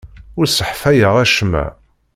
[0.39, 1.65] Ur sseḥfayeɣ acemma.